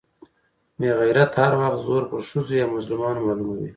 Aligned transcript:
بې 0.79 0.89
غيرته 0.99 1.37
هر 1.43 1.53
وخت 1.61 1.77
زور 1.87 2.03
پر 2.09 2.19
ښځو 2.29 2.53
يا 2.59 2.65
مظلومانو 2.75 3.23
معلوموي. 3.25 3.69